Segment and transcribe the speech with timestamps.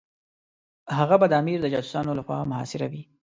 [0.97, 3.03] هغه به د امیر د جاسوسانو لخوا محاصره وي.